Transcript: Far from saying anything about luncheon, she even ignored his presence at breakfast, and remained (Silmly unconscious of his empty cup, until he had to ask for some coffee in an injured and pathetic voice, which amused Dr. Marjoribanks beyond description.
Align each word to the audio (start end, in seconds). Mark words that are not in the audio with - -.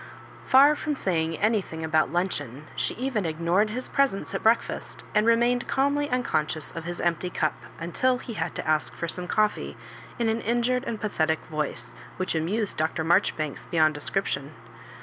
Far 0.47 0.73
from 0.75 0.95
saying 0.95 1.37
anything 1.37 1.83
about 1.83 2.11
luncheon, 2.11 2.65
she 2.75 2.95
even 2.95 3.23
ignored 3.23 3.69
his 3.69 3.87
presence 3.87 4.33
at 4.33 4.41
breakfast, 4.41 5.03
and 5.13 5.27
remained 5.27 5.65
(Silmly 5.69 6.09
unconscious 6.11 6.71
of 6.71 6.85
his 6.85 6.99
empty 6.99 7.29
cup, 7.29 7.53
until 7.79 8.17
he 8.17 8.33
had 8.33 8.55
to 8.55 8.67
ask 8.67 8.95
for 8.95 9.07
some 9.07 9.27
coffee 9.27 9.77
in 10.17 10.27
an 10.27 10.41
injured 10.41 10.85
and 10.85 10.99
pathetic 10.99 11.37
voice, 11.51 11.93
which 12.17 12.33
amused 12.33 12.77
Dr. 12.77 13.03
Marjoribanks 13.03 13.67
beyond 13.67 13.93
description. 13.93 14.53